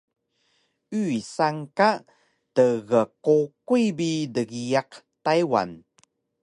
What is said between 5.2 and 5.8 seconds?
Taywan